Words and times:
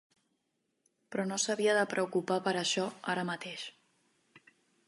Però 1.15 1.25
no 1.33 1.37
s'havia 1.43 1.77
de 1.79 1.83
preocupar 1.93 2.39
per 2.49 2.57
això 2.65 2.89
ara 3.15 3.27
mateix. 3.33 3.71